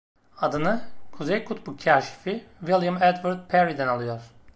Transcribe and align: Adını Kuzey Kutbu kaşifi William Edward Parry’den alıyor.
Adını 0.37 0.81
Kuzey 1.11 1.45
Kutbu 1.45 1.77
kaşifi 1.77 2.45
William 2.61 3.03
Edward 3.03 3.49
Parry’den 3.49 3.87
alıyor. 3.87 4.21